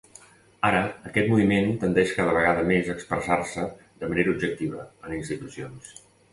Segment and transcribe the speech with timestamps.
[0.69, 0.79] Ara,
[1.09, 3.69] aquest moviment tendeix cada vegada més a expressar-se
[4.03, 5.97] de manera objectiva, en institucions.